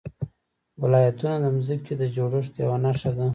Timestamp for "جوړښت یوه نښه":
2.15-3.11